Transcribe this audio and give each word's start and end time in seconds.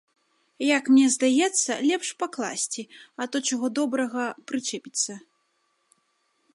Як 0.77 0.87
мне 0.93 1.03
здаецца, 1.15 1.71
лепш 1.89 2.07
пакласці, 2.23 2.83
а 3.21 3.31
то, 3.35 3.45
чаго 3.51 3.65
добрага, 3.81 4.23
прычэпіцца. 4.53 5.13